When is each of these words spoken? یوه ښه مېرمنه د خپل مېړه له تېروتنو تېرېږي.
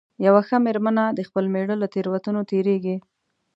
یوه 0.25 0.41
ښه 0.47 0.57
مېرمنه 0.65 1.03
د 1.17 1.19
خپل 1.27 1.45
مېړه 1.53 1.75
له 1.81 1.87
تېروتنو 1.93 2.41
تېرېږي. 2.51 2.95